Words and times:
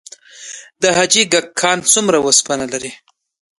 د 0.81 0.83
حاجي 0.97 1.23
ګک 1.33 1.47
کان 1.59 1.77
څومره 1.93 2.17
وسپنه 2.25 2.65
لري؟ 2.73 2.91